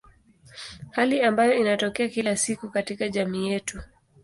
[0.91, 3.81] Hali ambayo inatokea kila siku katika jamii yetu.